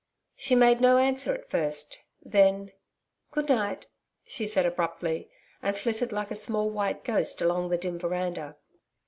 [0.35, 1.99] She made no answer at first.
[2.23, 2.71] Then
[3.29, 3.85] 'Good night,'
[4.25, 5.29] she said abruptly,
[5.61, 8.57] and flitted like a small white ghost along the dim veranda.